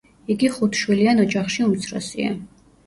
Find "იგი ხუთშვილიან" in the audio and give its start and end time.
0.35-1.23